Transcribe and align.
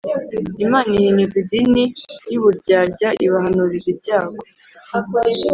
Imana 0.65 0.87
ihinyuza 0.97 1.35
idini 1.43 1.83
y 2.31 2.33
uburyarya 2.39 3.09
ibahanurira 3.25 3.87
ibyago 3.93 4.41